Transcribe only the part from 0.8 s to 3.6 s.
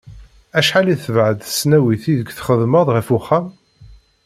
i tebεed tesnawit ideg txeddmeḍ ɣef uxxam?